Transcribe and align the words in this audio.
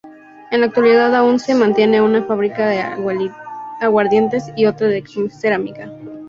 En 0.49 0.61
la 0.61 0.65
actualidad 0.65 1.13
aún 1.15 1.37
se 1.37 1.53
mantiene 1.53 2.01
una 2.01 2.23
fábrica 2.23 2.67
de 2.67 2.79
aguardientes 3.79 4.51
y 4.55 4.65
otra 4.65 4.87
de 4.87 5.03
cerámica. 5.29 5.91